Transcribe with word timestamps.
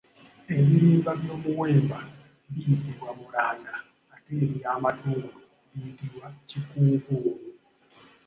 Ebirimba 0.57 1.11
by’omuwemba 1.21 1.99
biyitibwa 2.53 3.09
Mulanga 3.17 3.75
ate 4.15 4.33
eby’amatungulu 4.45 5.29
biyitibwa 5.71 6.25
Kikuukuulu. 6.49 7.45